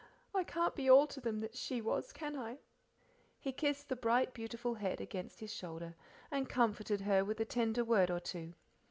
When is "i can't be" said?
0.33-0.89